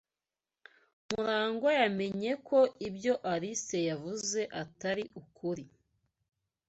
[1.09, 5.65] Murangwa yamenye ko ibyo Alice yavuze atari ukuri.